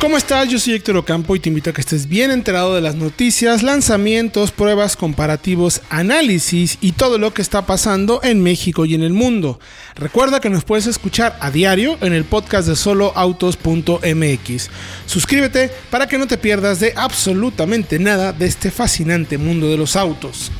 ¿Cómo 0.00 0.16
estás? 0.16 0.48
Yo 0.48 0.58
soy 0.58 0.72
Héctor 0.72 0.96
Ocampo 0.96 1.36
y 1.36 1.40
te 1.40 1.50
invito 1.50 1.68
a 1.68 1.72
que 1.74 1.82
estés 1.82 2.08
bien 2.08 2.30
enterado 2.30 2.74
de 2.74 2.80
las 2.80 2.94
noticias, 2.94 3.62
lanzamientos, 3.62 4.50
pruebas, 4.50 4.96
comparativos, 4.96 5.82
análisis 5.90 6.78
y 6.80 6.92
todo 6.92 7.18
lo 7.18 7.34
que 7.34 7.42
está 7.42 7.66
pasando 7.66 8.18
en 8.22 8.42
México 8.42 8.86
y 8.86 8.94
en 8.94 9.02
el 9.02 9.12
mundo. 9.12 9.60
Recuerda 9.96 10.40
que 10.40 10.48
nos 10.48 10.64
puedes 10.64 10.86
escuchar 10.86 11.36
a 11.38 11.50
diario 11.50 11.98
en 12.00 12.14
el 12.14 12.24
podcast 12.24 12.66
de 12.66 12.76
soloautos.mx. 12.76 14.70
Suscríbete 15.04 15.70
para 15.90 16.08
que 16.08 16.16
no 16.16 16.26
te 16.26 16.38
pierdas 16.38 16.80
de 16.80 16.94
absolutamente 16.96 17.98
nada 17.98 18.32
de 18.32 18.46
este 18.46 18.70
fascinante 18.70 19.36
mundo 19.36 19.68
de 19.68 19.76
los 19.76 19.96
autos. 19.96 20.50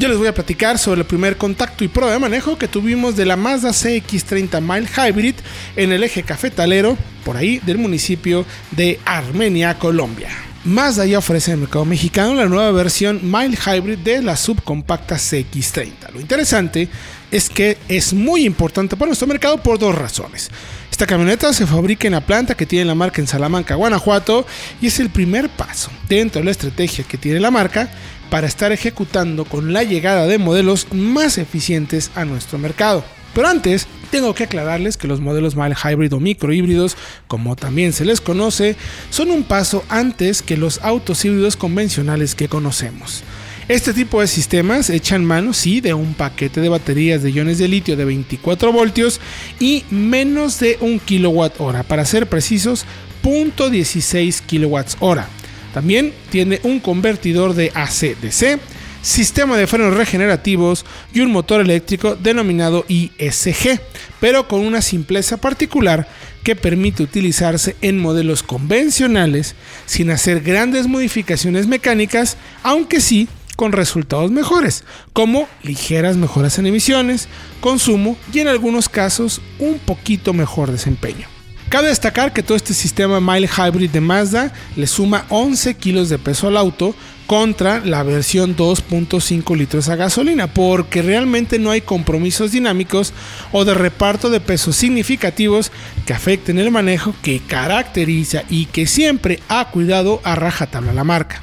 Yo 0.00 0.08
les 0.08 0.16
voy 0.16 0.28
a 0.28 0.34
platicar 0.34 0.78
sobre 0.78 1.02
el 1.02 1.06
primer 1.06 1.36
contacto 1.36 1.84
y 1.84 1.88
prueba 1.88 2.14
de 2.14 2.18
manejo 2.18 2.56
que 2.56 2.68
tuvimos 2.68 3.16
de 3.16 3.26
la 3.26 3.36
Mazda 3.36 3.68
CX30 3.68 4.58
Mile 4.62 4.88
Hybrid 4.88 5.34
en 5.76 5.92
el 5.92 6.02
eje 6.02 6.22
cafetalero, 6.22 6.96
por 7.22 7.36
ahí 7.36 7.58
del 7.66 7.76
municipio 7.76 8.46
de 8.70 8.98
Armenia, 9.04 9.78
Colombia. 9.78 10.30
Mazda 10.64 11.04
ya 11.04 11.18
ofrece 11.18 11.50
en 11.50 11.56
el 11.56 11.60
mercado 11.60 11.84
mexicano 11.84 12.32
la 12.32 12.46
nueva 12.46 12.72
versión 12.72 13.20
Mile 13.22 13.58
Hybrid 13.58 13.98
de 13.98 14.22
la 14.22 14.36
subcompacta 14.36 15.16
CX30. 15.16 16.12
Lo 16.14 16.20
interesante 16.20 16.88
es 17.30 17.50
que 17.50 17.76
es 17.86 18.14
muy 18.14 18.46
importante 18.46 18.96
para 18.96 19.08
nuestro 19.08 19.28
mercado 19.28 19.62
por 19.62 19.78
dos 19.78 19.94
razones. 19.94 20.50
Esta 20.90 21.06
camioneta 21.06 21.52
se 21.52 21.66
fabrica 21.66 22.08
en 22.08 22.14
la 22.14 22.20
planta 22.22 22.54
que 22.54 22.64
tiene 22.64 22.86
la 22.86 22.94
marca 22.94 23.20
en 23.20 23.26
Salamanca, 23.26 23.74
Guanajuato, 23.74 24.46
y 24.80 24.86
es 24.86 24.98
el 24.98 25.10
primer 25.10 25.50
paso 25.50 25.90
dentro 26.08 26.40
de 26.40 26.46
la 26.46 26.52
estrategia 26.52 27.04
que 27.04 27.18
tiene 27.18 27.38
la 27.38 27.50
marca 27.50 27.90
para 28.30 28.46
estar 28.46 28.72
ejecutando 28.72 29.44
con 29.44 29.72
la 29.72 29.82
llegada 29.82 30.26
de 30.26 30.38
modelos 30.38 30.86
más 30.92 31.36
eficientes 31.36 32.10
a 32.14 32.24
nuestro 32.24 32.58
mercado. 32.58 33.04
Pero 33.34 33.48
antes, 33.48 33.86
tengo 34.10 34.34
que 34.34 34.44
aclararles 34.44 34.96
que 34.96 35.06
los 35.06 35.20
modelos 35.20 35.56
mild 35.56 35.76
hybrid 35.84 36.12
o 36.14 36.20
micro 36.20 36.52
híbridos, 36.52 36.96
como 37.28 37.54
también 37.54 37.92
se 37.92 38.04
les 38.04 38.20
conoce, 38.20 38.76
son 39.10 39.30
un 39.30 39.44
paso 39.44 39.84
antes 39.88 40.42
que 40.42 40.56
los 40.56 40.80
autos 40.82 41.24
híbridos 41.24 41.56
convencionales 41.56 42.34
que 42.34 42.48
conocemos. 42.48 43.22
Este 43.68 43.94
tipo 43.94 44.20
de 44.20 44.26
sistemas 44.26 44.90
echan 44.90 45.24
mano, 45.24 45.52
sí, 45.52 45.80
de 45.80 45.94
un 45.94 46.14
paquete 46.14 46.60
de 46.60 46.68
baterías 46.68 47.22
de 47.22 47.30
iones 47.30 47.58
de 47.58 47.68
litio 47.68 47.96
de 47.96 48.04
24 48.04 48.72
voltios 48.72 49.20
y 49.60 49.84
menos 49.90 50.58
de 50.58 50.76
1 50.80 51.00
kWh, 51.06 51.84
para 51.86 52.04
ser 52.04 52.26
precisos, 52.26 52.84
0.16 53.22 54.42
kWh. 54.42 55.39
También 55.72 56.12
tiene 56.30 56.60
un 56.62 56.80
convertidor 56.80 57.54
de 57.54 57.70
AC-DC, 57.74 58.58
sistema 59.02 59.56
de 59.56 59.66
frenos 59.66 59.96
regenerativos 59.96 60.84
y 61.12 61.20
un 61.20 61.30
motor 61.30 61.60
eléctrico 61.60 62.16
denominado 62.16 62.84
ISG, 62.88 63.80
pero 64.20 64.48
con 64.48 64.60
una 64.60 64.82
simpleza 64.82 65.36
particular 65.38 66.08
que 66.42 66.56
permite 66.56 67.02
utilizarse 67.02 67.76
en 67.80 67.98
modelos 67.98 68.42
convencionales 68.42 69.54
sin 69.86 70.10
hacer 70.10 70.40
grandes 70.40 70.86
modificaciones 70.86 71.66
mecánicas, 71.66 72.36
aunque 72.62 73.00
sí 73.00 73.28
con 73.56 73.72
resultados 73.72 74.30
mejores, 74.30 74.84
como 75.12 75.46
ligeras 75.62 76.16
mejoras 76.16 76.58
en 76.58 76.66
emisiones, 76.66 77.28
consumo 77.60 78.16
y 78.32 78.38
en 78.38 78.48
algunos 78.48 78.88
casos 78.88 79.42
un 79.58 79.78
poquito 79.78 80.32
mejor 80.32 80.72
desempeño. 80.72 81.39
Cabe 81.70 81.86
destacar 81.86 82.32
que 82.32 82.42
todo 82.42 82.56
este 82.56 82.74
sistema 82.74 83.20
Mile 83.20 83.48
Hybrid 83.48 83.90
de 83.90 84.00
Mazda 84.00 84.52
le 84.74 84.88
suma 84.88 85.24
11 85.28 85.74
kilos 85.74 86.08
de 86.08 86.18
peso 86.18 86.48
al 86.48 86.56
auto 86.56 86.96
contra 87.28 87.78
la 87.84 88.02
versión 88.02 88.56
2.5 88.56 89.56
litros 89.56 89.88
a 89.88 89.94
gasolina, 89.94 90.48
porque 90.52 91.00
realmente 91.00 91.60
no 91.60 91.70
hay 91.70 91.80
compromisos 91.80 92.50
dinámicos 92.50 93.12
o 93.52 93.64
de 93.64 93.74
reparto 93.74 94.30
de 94.30 94.40
pesos 94.40 94.74
significativos 94.74 95.70
que 96.06 96.12
afecten 96.12 96.58
el 96.58 96.72
manejo 96.72 97.14
que 97.22 97.38
caracteriza 97.38 98.42
y 98.50 98.66
que 98.66 98.88
siempre 98.88 99.38
ha 99.48 99.70
cuidado 99.70 100.20
a 100.24 100.34
rajatabla 100.34 100.92
la 100.92 101.04
marca. 101.04 101.40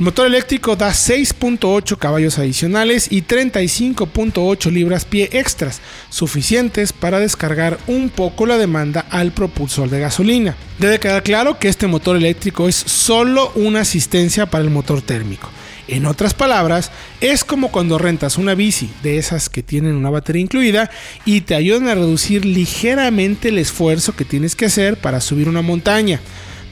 El 0.00 0.04
motor 0.04 0.26
eléctrico 0.26 0.76
da 0.76 0.92
6.8 0.92 1.98
caballos 1.98 2.38
adicionales 2.38 3.08
y 3.12 3.20
35.8 3.20 4.72
libras-pie 4.72 5.28
extras, 5.32 5.82
suficientes 6.08 6.94
para 6.94 7.20
descargar 7.20 7.78
un 7.86 8.08
poco 8.08 8.46
la 8.46 8.56
demanda 8.56 9.04
al 9.10 9.32
propulsor 9.32 9.90
de 9.90 10.00
gasolina. 10.00 10.56
Debe 10.78 11.00
quedar 11.00 11.22
claro 11.22 11.58
que 11.58 11.68
este 11.68 11.86
motor 11.86 12.16
eléctrico 12.16 12.66
es 12.66 12.76
solo 12.76 13.52
una 13.56 13.80
asistencia 13.80 14.46
para 14.46 14.64
el 14.64 14.70
motor 14.70 15.02
térmico. 15.02 15.50
En 15.86 16.06
otras 16.06 16.32
palabras, 16.32 16.90
es 17.20 17.44
como 17.44 17.70
cuando 17.70 17.98
rentas 17.98 18.38
una 18.38 18.54
bici 18.54 18.90
de 19.02 19.18
esas 19.18 19.50
que 19.50 19.62
tienen 19.62 19.96
una 19.96 20.08
batería 20.08 20.40
incluida 20.40 20.90
y 21.26 21.42
te 21.42 21.54
ayudan 21.54 21.88
a 21.88 21.94
reducir 21.94 22.46
ligeramente 22.46 23.50
el 23.50 23.58
esfuerzo 23.58 24.16
que 24.16 24.24
tienes 24.24 24.56
que 24.56 24.64
hacer 24.64 24.96
para 24.96 25.20
subir 25.20 25.46
una 25.46 25.60
montaña. 25.60 26.22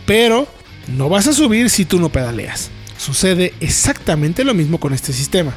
Pero 0.07 0.49
no 0.97 1.11
vas 1.11 1.27
a 1.27 1.35
subir 1.35 1.69
si 1.69 1.85
tú 1.85 2.01
no 2.01 2.09
pedaleas. 2.09 2.71
Sucede 2.99 3.55
exactamente 3.61 4.45
lo 4.45 4.53
mismo 4.53 4.79
con 4.79 4.93
este 4.93 5.13
sistema. 5.13 5.57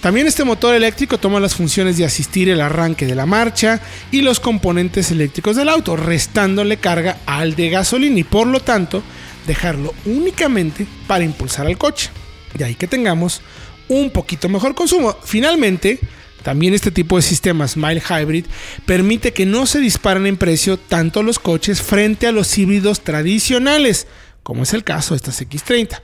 También 0.00 0.26
este 0.26 0.44
motor 0.44 0.74
eléctrico 0.74 1.18
toma 1.18 1.40
las 1.40 1.54
funciones 1.54 1.98
de 1.98 2.06
asistir 2.06 2.48
el 2.48 2.60
arranque 2.60 3.06
de 3.06 3.14
la 3.14 3.26
marcha 3.26 3.80
y 4.10 4.22
los 4.22 4.40
componentes 4.40 5.10
eléctricos 5.10 5.56
del 5.56 5.68
auto, 5.68 5.94
restándole 5.96 6.78
carga 6.78 7.18
al 7.26 7.54
de 7.54 7.68
gasolina 7.68 8.18
y 8.18 8.24
por 8.24 8.46
lo 8.46 8.60
tanto 8.60 9.02
dejarlo 9.46 9.94
únicamente 10.06 10.86
para 11.06 11.24
impulsar 11.24 11.66
al 11.66 11.76
coche. 11.76 12.10
De 12.54 12.64
ahí 12.64 12.74
que 12.76 12.86
tengamos 12.86 13.42
un 13.88 14.10
poquito 14.10 14.48
mejor 14.48 14.74
consumo. 14.74 15.16
Finalmente, 15.22 15.98
también 16.42 16.72
este 16.72 16.90
tipo 16.90 17.16
de 17.16 17.22
sistemas 17.22 17.76
Mile 17.76 18.02
Hybrid 18.02 18.46
permite 18.86 19.34
que 19.34 19.44
no 19.44 19.66
se 19.66 19.80
disparen 19.80 20.26
en 20.26 20.38
precio 20.38 20.78
tanto 20.78 21.22
los 21.22 21.38
coches 21.38 21.82
frente 21.82 22.26
a 22.26 22.32
los 22.32 22.56
híbridos 22.56 23.02
tradicionales, 23.02 24.06
como 24.42 24.62
es 24.62 24.72
el 24.72 24.82
caso 24.82 25.12
de 25.12 25.16
estas 25.16 25.42
X30 25.42 26.00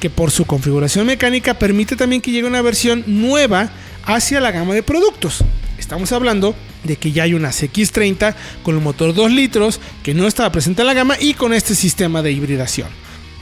que 0.00 0.10
por 0.10 0.30
su 0.30 0.44
configuración 0.44 1.06
mecánica 1.06 1.54
permite 1.54 1.96
también 1.96 2.22
que 2.22 2.30
llegue 2.30 2.46
una 2.46 2.62
versión 2.62 3.04
nueva 3.06 3.70
hacia 4.04 4.40
la 4.40 4.50
gama 4.50 4.74
de 4.74 4.82
productos. 4.82 5.44
Estamos 5.78 6.12
hablando 6.12 6.54
de 6.84 6.96
que 6.96 7.12
ya 7.12 7.24
hay 7.24 7.34
una 7.34 7.50
CX30 7.50 8.34
con 8.62 8.76
el 8.76 8.82
motor 8.82 9.14
2 9.14 9.30
litros 9.32 9.80
que 10.02 10.14
no 10.14 10.26
estaba 10.26 10.52
presente 10.52 10.82
en 10.82 10.86
la 10.86 10.94
gama 10.94 11.16
y 11.20 11.34
con 11.34 11.52
este 11.52 11.74
sistema 11.74 12.22
de 12.22 12.32
hibridación. 12.32 12.88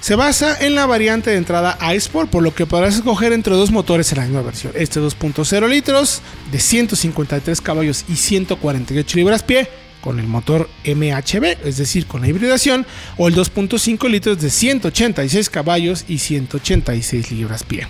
Se 0.00 0.16
basa 0.16 0.58
en 0.60 0.74
la 0.74 0.84
variante 0.84 1.30
de 1.30 1.36
entrada 1.36 1.78
iSport, 1.94 2.28
por 2.28 2.42
lo 2.42 2.54
que 2.54 2.66
podrás 2.66 2.96
escoger 2.96 3.32
entre 3.32 3.54
dos 3.54 3.70
motores 3.70 4.12
en 4.12 4.18
la 4.18 4.24
misma 4.24 4.42
versión. 4.42 4.74
Este 4.76 5.00
2.0 5.00 5.66
litros 5.66 6.20
de 6.52 6.60
153 6.60 7.60
caballos 7.62 8.04
y 8.08 8.16
148 8.16 9.16
libras-pie 9.16 9.83
con 10.04 10.20
el 10.20 10.26
motor 10.26 10.68
MHB, 10.84 11.66
es 11.66 11.78
decir, 11.78 12.04
con 12.04 12.20
la 12.20 12.28
hibridación, 12.28 12.84
o 13.16 13.26
el 13.26 13.34
2.5 13.34 14.10
litros 14.10 14.38
de 14.38 14.50
186 14.50 15.48
caballos 15.48 16.04
y 16.06 16.18
186 16.18 17.32
libras-pie. 17.32 17.88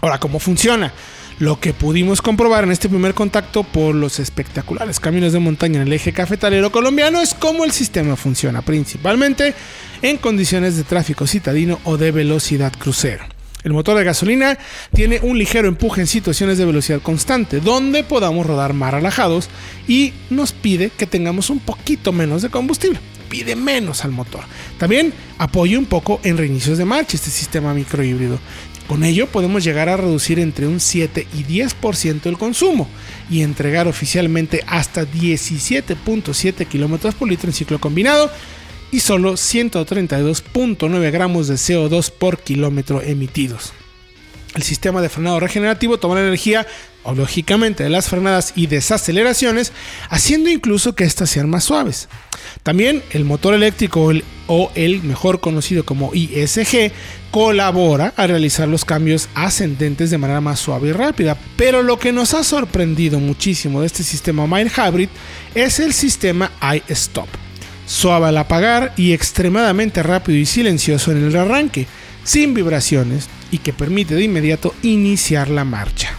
Ahora, 0.00 0.18
¿cómo 0.18 0.40
funciona? 0.40 0.92
Lo 1.38 1.60
que 1.60 1.72
pudimos 1.72 2.20
comprobar 2.20 2.64
en 2.64 2.72
este 2.72 2.88
primer 2.88 3.14
contacto 3.14 3.62
por 3.62 3.94
los 3.94 4.18
espectaculares 4.18 4.98
caminos 4.98 5.32
de 5.32 5.38
montaña 5.38 5.80
en 5.80 5.86
el 5.86 5.92
eje 5.92 6.12
cafetalero 6.12 6.72
colombiano 6.72 7.20
es 7.20 7.32
cómo 7.32 7.64
el 7.64 7.70
sistema 7.70 8.16
funciona, 8.16 8.62
principalmente 8.62 9.54
en 10.02 10.16
condiciones 10.16 10.76
de 10.76 10.82
tráfico 10.82 11.28
citadino 11.28 11.78
o 11.84 11.96
de 11.96 12.10
velocidad 12.10 12.72
crucero. 12.76 13.31
El 13.64 13.72
motor 13.72 13.96
de 13.96 14.04
gasolina 14.04 14.58
tiene 14.92 15.20
un 15.22 15.38
ligero 15.38 15.68
empuje 15.68 16.00
en 16.00 16.06
situaciones 16.06 16.58
de 16.58 16.64
velocidad 16.64 17.00
constante, 17.00 17.60
donde 17.60 18.02
podamos 18.02 18.46
rodar 18.46 18.72
más 18.72 18.92
relajados 18.92 19.48
y 19.86 20.12
nos 20.30 20.52
pide 20.52 20.90
que 20.90 21.06
tengamos 21.06 21.48
un 21.48 21.60
poquito 21.60 22.12
menos 22.12 22.42
de 22.42 22.50
combustible. 22.50 22.98
Pide 23.28 23.56
menos 23.56 24.04
al 24.04 24.10
motor. 24.10 24.42
También 24.78 25.12
apoya 25.38 25.78
un 25.78 25.86
poco 25.86 26.20
en 26.24 26.36
reinicios 26.36 26.76
de 26.76 26.84
marcha 26.84 27.16
este 27.16 27.30
sistema 27.30 27.72
microhíbrido. 27.72 28.38
Con 28.88 29.04
ello 29.04 29.26
podemos 29.28 29.64
llegar 29.64 29.88
a 29.88 29.96
reducir 29.96 30.38
entre 30.38 30.66
un 30.66 30.80
7 30.80 31.26
y 31.32 31.44
10% 31.44 32.26
el 32.26 32.36
consumo 32.36 32.88
y 33.30 33.42
entregar 33.42 33.86
oficialmente 33.86 34.64
hasta 34.66 35.04
17.7 35.04 36.66
km 36.66 37.14
por 37.14 37.28
litro 37.28 37.48
en 37.48 37.54
ciclo 37.54 37.80
combinado 37.80 38.30
y 38.92 39.00
solo 39.00 39.32
132.9 39.32 41.10
gramos 41.10 41.48
de 41.48 41.54
CO2 41.54 42.12
por 42.12 42.38
kilómetro 42.38 43.02
emitidos. 43.02 43.72
El 44.54 44.62
sistema 44.62 45.00
de 45.00 45.08
frenado 45.08 45.40
regenerativo 45.40 45.98
toma 45.98 46.16
la 46.16 46.20
energía, 46.20 46.66
o 47.04 47.14
lógicamente, 47.14 47.84
de 47.84 47.90
las 47.90 48.10
frenadas 48.10 48.52
y 48.54 48.66
desaceleraciones, 48.66 49.72
haciendo 50.10 50.50
incluso 50.50 50.94
que 50.94 51.04
éstas 51.04 51.30
sean 51.30 51.48
más 51.48 51.64
suaves. 51.64 52.10
También 52.62 53.02
el 53.12 53.24
motor 53.24 53.54
eléctrico 53.54 54.12
o 54.46 54.72
el 54.74 55.02
mejor 55.02 55.40
conocido 55.40 55.86
como 55.86 56.14
ISG 56.14 56.92
colabora 57.30 58.12
a 58.14 58.26
realizar 58.26 58.68
los 58.68 58.84
cambios 58.84 59.30
ascendentes 59.34 60.10
de 60.10 60.18
manera 60.18 60.42
más 60.42 60.60
suave 60.60 60.90
y 60.90 60.92
rápida. 60.92 61.38
Pero 61.56 61.82
lo 61.82 61.98
que 61.98 62.12
nos 62.12 62.34
ha 62.34 62.44
sorprendido 62.44 63.18
muchísimo 63.18 63.80
de 63.80 63.86
este 63.86 64.02
sistema 64.02 64.46
Mild 64.46 64.70
Hybrid 64.70 65.08
es 65.54 65.80
el 65.80 65.94
sistema 65.94 66.52
iStop 66.88 67.28
suave 67.92 68.28
al 68.28 68.38
apagar 68.38 68.94
y 68.96 69.12
extremadamente 69.12 70.02
rápido 70.02 70.38
y 70.38 70.46
silencioso 70.46 71.12
en 71.12 71.24
el 71.24 71.36
arranque, 71.36 71.86
sin 72.24 72.54
vibraciones 72.54 73.28
y 73.50 73.58
que 73.58 73.74
permite 73.74 74.14
de 74.14 74.24
inmediato 74.24 74.74
iniciar 74.82 75.50
la 75.50 75.64
marcha. 75.64 76.16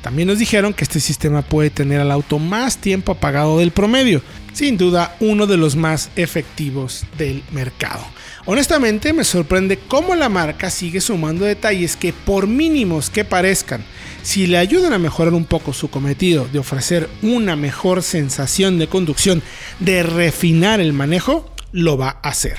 También 0.00 0.28
nos 0.28 0.38
dijeron 0.38 0.72
que 0.72 0.84
este 0.84 1.00
sistema 1.00 1.42
puede 1.42 1.70
tener 1.70 2.00
al 2.00 2.12
auto 2.12 2.38
más 2.38 2.76
tiempo 2.76 3.12
apagado 3.12 3.58
del 3.58 3.72
promedio, 3.72 4.22
sin 4.52 4.78
duda 4.78 5.16
uno 5.18 5.48
de 5.48 5.56
los 5.56 5.74
más 5.74 6.08
efectivos 6.14 7.04
del 7.18 7.42
mercado. 7.50 8.06
Honestamente 8.46 9.12
me 9.12 9.24
sorprende 9.24 9.76
cómo 9.76 10.14
la 10.14 10.28
marca 10.28 10.70
sigue 10.70 11.00
sumando 11.00 11.44
detalles 11.44 11.96
que 11.96 12.12
por 12.12 12.46
mínimos 12.46 13.10
que 13.10 13.24
parezcan, 13.24 13.84
si 14.22 14.46
le 14.46 14.58
ayudan 14.58 14.92
a 14.92 14.98
mejorar 14.98 15.34
un 15.34 15.44
poco 15.44 15.72
su 15.72 15.90
cometido 15.90 16.46
de 16.52 16.58
ofrecer 16.58 17.08
una 17.22 17.56
mejor 17.56 18.02
sensación 18.02 18.78
de 18.78 18.88
conducción, 18.88 19.42
de 19.80 20.02
refinar 20.02 20.80
el 20.80 20.92
manejo, 20.92 21.50
lo 21.72 21.96
va 21.96 22.18
a 22.22 22.28
hacer. 22.28 22.58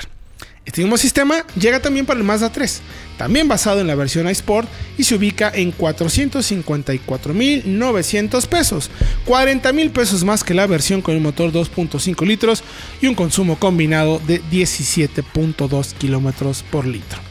Este 0.66 0.82
mismo 0.82 0.98
sistema 0.98 1.46
llega 1.58 1.80
también 1.80 2.04
para 2.06 2.20
el 2.20 2.24
Mazda 2.24 2.52
3, 2.52 2.82
también 3.16 3.48
basado 3.48 3.80
en 3.80 3.86
la 3.86 3.94
versión 3.94 4.28
iSport 4.28 4.68
y 4.98 5.04
se 5.04 5.14
ubica 5.14 5.50
en 5.52 5.74
454.900 5.76 8.46
pesos, 8.46 8.90
40.000 9.26 9.90
pesos 9.90 10.22
más 10.22 10.44
que 10.44 10.52
la 10.54 10.66
versión 10.66 11.00
con 11.02 11.14
el 11.14 11.20
motor 11.20 11.50
2.5 11.50 12.26
litros 12.26 12.62
y 13.00 13.06
un 13.06 13.14
consumo 13.14 13.58
combinado 13.58 14.20
de 14.26 14.42
17.2 14.44 15.94
kilómetros 15.94 16.62
por 16.70 16.86
litro. 16.86 17.29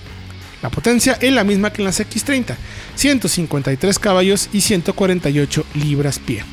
La 0.61 0.69
potencia 0.69 1.17
es 1.21 1.31
la 1.31 1.43
misma 1.43 1.71
que 1.71 1.81
en 1.81 1.85
las 1.85 1.99
X30, 1.99 2.55
153 2.95 3.99
caballos 3.99 4.49
y 4.51 4.61
148 4.61 5.65
libras-pie. 5.75 6.43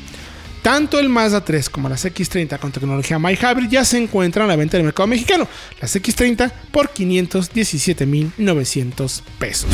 Tanto 0.67 0.99
el 0.99 1.09
Mazda 1.09 1.45
3 1.45 1.71
como 1.71 1.89
las 1.89 2.05
X30 2.05 2.59
con 2.59 2.73
tecnología 2.73 3.21
MyHybrid 3.21 3.69
ya 3.69 3.85
se 3.85 3.99
encuentran 3.99 4.47
a 4.47 4.49
la 4.49 4.57
venta 4.57 4.77
en 4.77 4.81
el 4.81 4.87
mercado 4.87 5.07
mexicano. 5.07 5.47
Las 5.81 5.95
X30 5.95 6.51
por 6.73 6.93
517.900 6.93 9.23
pesos. 9.39 9.71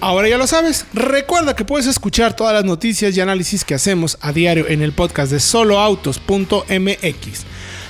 Ahora 0.00 0.28
ya 0.28 0.38
lo 0.38 0.46
sabes, 0.46 0.86
recuerda 0.92 1.56
que 1.56 1.64
puedes 1.64 1.88
escuchar 1.88 2.36
todas 2.36 2.54
las 2.54 2.64
noticias 2.64 3.16
y 3.16 3.20
análisis 3.20 3.64
que 3.64 3.74
hacemos 3.74 4.16
a 4.20 4.32
diario 4.32 4.68
en 4.68 4.82
el 4.82 4.92
podcast 4.92 5.32
de 5.32 5.40
soloautos.mx. 5.40 7.44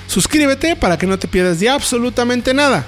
Suscríbete 0.07 0.75
para 0.75 0.97
que 0.97 1.05
no 1.05 1.19
te 1.19 1.27
pierdas 1.27 1.59
de 1.59 1.69
absolutamente 1.69 2.55
nada. 2.55 2.87